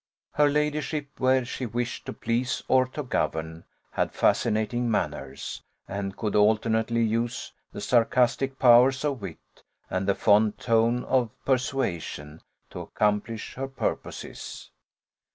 [0.31, 6.35] Her ladyship, where she wished to please or to govern, had fascinating manners, and could
[6.35, 9.61] alternately use the sarcastic powers of wit,
[9.91, 12.41] and the fond tone of persuasion,
[12.71, 14.71] to accomplish her purposes.